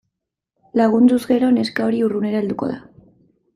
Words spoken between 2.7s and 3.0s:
da.